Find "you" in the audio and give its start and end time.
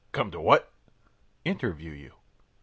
1.95-2.13